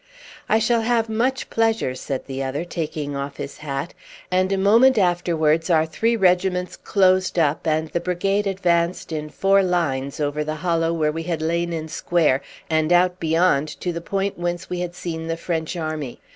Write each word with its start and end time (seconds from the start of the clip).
"I 0.49 0.57
shall 0.57 0.81
have 0.81 1.09
much 1.09 1.51
pleasure," 1.51 1.93
said 1.93 2.25
the 2.25 2.41
other, 2.41 2.65
taking 2.65 3.15
off 3.15 3.37
his 3.37 3.59
hat; 3.59 3.93
and 4.31 4.51
a 4.51 4.57
moment 4.57 4.97
afterwards 4.97 5.69
our 5.69 5.85
three 5.85 6.15
regiments 6.15 6.75
closed 6.75 7.37
up, 7.37 7.67
and 7.67 7.89
the 7.89 7.99
brigade 7.99 8.47
advanced 8.47 9.11
in 9.11 9.29
four 9.29 9.61
lines 9.61 10.19
over 10.19 10.43
the 10.43 10.55
hollow 10.65 10.91
where 10.91 11.11
we 11.11 11.21
had 11.21 11.43
lain 11.43 11.71
in 11.71 11.87
square, 11.87 12.41
and 12.67 12.91
out 12.91 13.19
beyond 13.19 13.67
to 13.79 13.93
the 13.93 14.01
point 14.01 14.39
whence 14.39 14.71
we 14.71 14.79
had 14.79 14.95
seen 14.95 15.27
the 15.27 15.37
French 15.37 15.77
army. 15.77 16.19